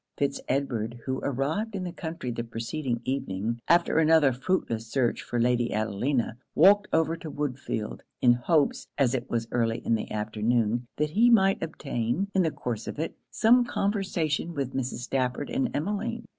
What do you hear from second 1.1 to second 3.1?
arrived in the country the preceding